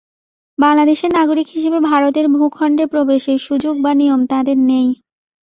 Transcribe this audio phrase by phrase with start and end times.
[0.57, 4.87] বাংলাদেশের নাগরিক হিসেবে ভারতের ভূখণ্ডে প্রবেশের সুযোগ বা নিয়ম তাঁদের নেই।